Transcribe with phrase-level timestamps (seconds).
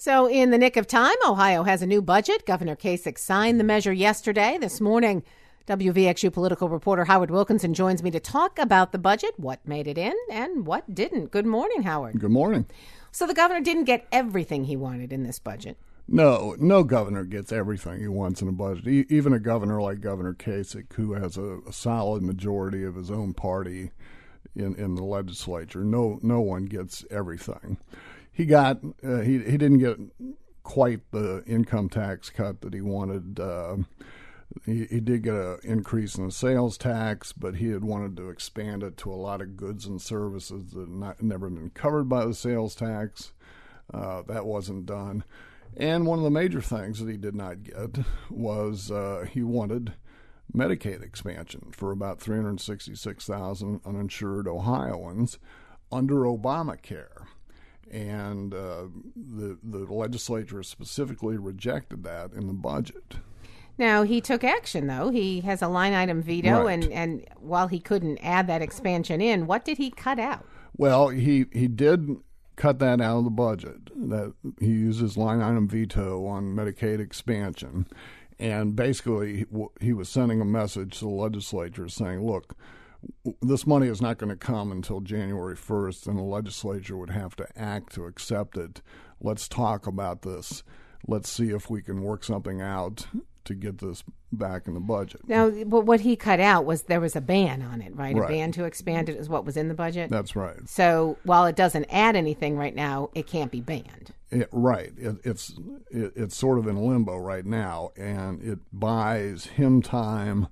[0.00, 2.46] So, in the nick of time, Ohio has a new budget.
[2.46, 4.56] Governor Kasich signed the measure yesterday.
[4.56, 5.24] This morning,
[5.66, 9.98] WVXU political reporter Howard Wilkinson joins me to talk about the budget, what made it
[9.98, 11.32] in, and what didn't.
[11.32, 12.20] Good morning, Howard.
[12.20, 12.66] Good morning.
[13.10, 15.76] So, the governor didn't get everything he wanted in this budget.
[16.06, 18.86] No, no governor gets everything he wants in a budget.
[18.86, 23.10] E- even a governor like Governor Kasich, who has a, a solid majority of his
[23.10, 23.90] own party
[24.54, 27.78] in, in the legislature, no, no one gets everything
[28.38, 29.98] he got uh, he he didn't get
[30.62, 33.40] quite the income tax cut that he wanted.
[33.40, 33.78] Uh,
[34.64, 38.30] he, he did get an increase in the sales tax, but he had wanted to
[38.30, 42.08] expand it to a lot of goods and services that had not, never been covered
[42.08, 43.32] by the sales tax.
[43.92, 45.24] Uh, that wasn't done.
[45.76, 47.98] And one of the major things that he did not get
[48.30, 49.94] was uh, he wanted
[50.54, 55.38] Medicaid expansion for about 366,000 uninsured Ohioans
[55.90, 57.26] under Obamacare
[57.90, 58.84] and uh,
[59.16, 63.16] the the legislature specifically rejected that in the budget.
[63.78, 65.10] Now he took action though.
[65.10, 66.72] He has a line item veto, right.
[66.72, 70.44] and and while he couldn't add that expansion in, what did he cut out?
[70.76, 72.16] Well, he he did
[72.56, 73.90] cut that out of the budget.
[73.94, 77.86] That he uses line item veto on Medicaid expansion,
[78.38, 79.46] and basically
[79.80, 82.56] he was sending a message to the legislature saying, "Look."
[83.40, 87.36] This money is not going to come until January 1st, and the legislature would have
[87.36, 88.82] to act to accept it.
[89.20, 90.62] Let's talk about this.
[91.06, 93.06] Let's see if we can work something out
[93.44, 95.22] to get this back in the budget.
[95.26, 98.14] Now, but what he cut out was there was a ban on it, right?
[98.14, 98.24] right.
[98.24, 100.10] A ban to expand it is what was in the budget.
[100.10, 100.68] That's right.
[100.68, 104.12] So while it doesn't add anything right now, it can't be banned.
[104.30, 104.92] It, right.
[104.98, 105.54] It, it's
[105.90, 110.48] it, it's sort of in limbo right now, and it buys him time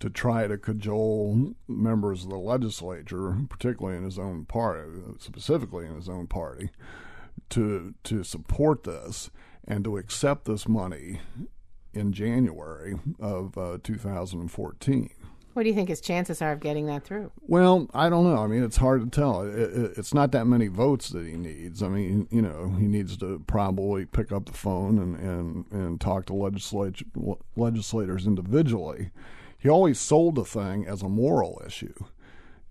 [0.00, 5.94] to try to cajole members of the legislature, particularly in his own party, specifically in
[5.94, 6.70] his own party,
[7.50, 9.30] to to support this
[9.68, 11.20] and to accept this money
[11.92, 15.10] in January of uh, 2014.
[15.52, 17.32] What do you think his chances are of getting that through?
[17.40, 18.38] Well, I don't know.
[18.38, 19.42] I mean, it's hard to tell.
[19.42, 21.82] It, it, it's not that many votes that he needs.
[21.82, 26.00] I mean, you know, he needs to probably pick up the phone and, and, and
[26.00, 27.04] talk to legislature,
[27.56, 29.10] legislators individually
[29.60, 31.94] he always sold the thing as a moral issue.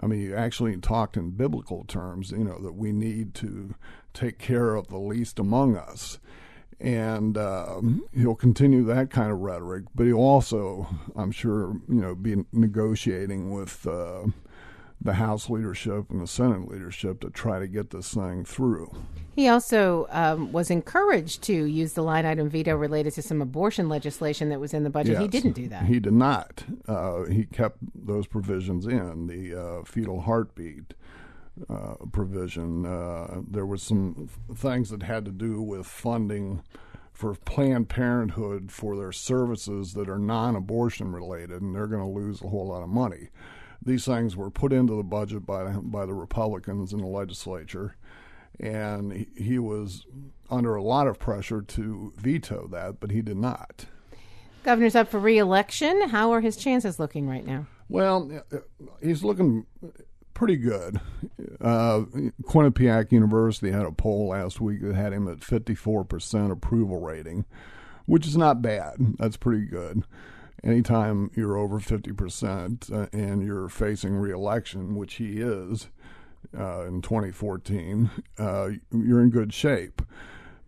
[0.00, 3.74] I mean, he actually talked in biblical terms, you know, that we need to
[4.14, 6.18] take care of the least among us.
[6.78, 7.80] And uh,
[8.14, 10.86] he'll continue that kind of rhetoric, but he'll also,
[11.16, 14.26] I'm sure, you know, be negotiating with uh,
[15.00, 18.90] the House leadership and the Senate leadership to try to get this thing through.
[19.34, 23.88] He also um, was encouraged to use the line item veto related to some abortion
[23.88, 25.12] legislation that was in the budget.
[25.12, 25.84] Yes, he didn't do that.
[25.84, 26.64] He did not.
[26.88, 30.94] Uh, he kept those provisions in the uh, fetal heartbeat.
[31.70, 32.84] Uh, provision.
[32.84, 36.62] Uh, there was some things that had to do with funding
[37.14, 42.42] for Planned Parenthood for their services that are non-abortion related, and they're going to lose
[42.42, 43.30] a whole lot of money
[43.82, 47.96] these things were put into the budget by by the Republicans in the legislature,
[48.58, 50.06] and he, he was
[50.50, 53.86] under a lot of pressure to veto that, but he did not.
[54.62, 56.08] Governor's up for reelection.
[56.08, 57.66] How are his chances looking right now?
[57.88, 58.42] Well,
[59.00, 59.66] he's looking
[60.34, 61.00] pretty good.
[61.60, 62.02] Uh,
[62.42, 67.44] Quinnipiac University had a poll last week that had him at 54% approval rating,
[68.06, 68.94] which is not bad.
[69.18, 70.02] That's pretty good
[70.64, 75.88] anytime you're over 50% uh, and you're facing reelection, which he is
[76.56, 80.02] uh, in 2014, uh, you're in good shape.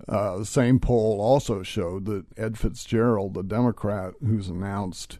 [0.07, 5.19] Uh, the same poll also showed that Ed Fitzgerald, the Democrat who's announced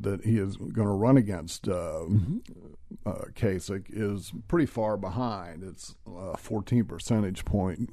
[0.00, 2.04] that he is going to run against uh,
[3.04, 5.64] uh, Kasich, is pretty far behind.
[5.64, 7.90] It's a 14 percentage point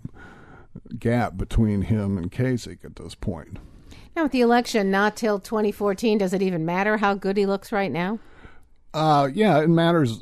[1.00, 3.58] gap between him and Kasich at this point.
[4.16, 7.72] Now, with the election not till 2014, does it even matter how good he looks
[7.72, 8.20] right now?
[8.94, 10.22] Uh, yeah, it matters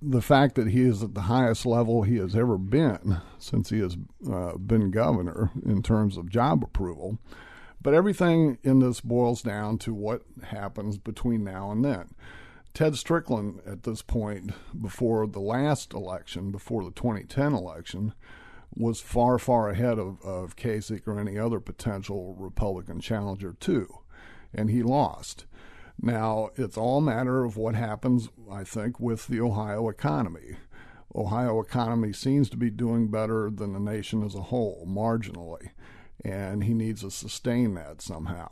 [0.00, 3.80] the fact that he is at the highest level he has ever been since he
[3.80, 3.96] has
[4.30, 7.18] uh, been governor in terms of job approval.
[7.82, 12.14] But everything in this boils down to what happens between now and then.
[12.72, 18.14] Ted Strickland, at this point, before the last election, before the 2010 election,
[18.76, 23.88] was far, far ahead of, of Kasich or any other potential Republican challenger, too.
[24.52, 25.46] And he lost.
[26.00, 30.56] Now, it's all matter of what happens, I think, with the Ohio economy.
[31.14, 35.70] Ohio economy seems to be doing better than the nation as a whole, marginally,
[36.24, 38.48] and he needs to sustain that somehow.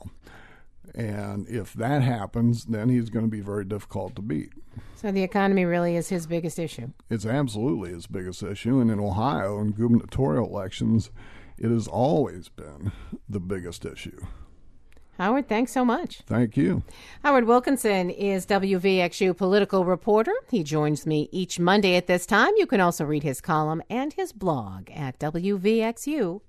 [0.95, 4.51] And if that happens, then he's going to be very difficult to beat.
[4.97, 6.93] So the economy really is his biggest issue.
[7.09, 8.79] It's absolutely his biggest issue.
[8.79, 11.11] And in Ohio, in gubernatorial elections,
[11.59, 12.93] it has always been
[13.29, 14.21] the biggest issue.
[15.19, 16.23] Howard, thanks so much.
[16.27, 16.83] Thank you.
[17.23, 20.33] Howard Wilkinson is WVXU political reporter.
[20.51, 22.53] He joins me each Monday at this time.
[22.57, 26.41] You can also read his column and his blog at WVXU.org.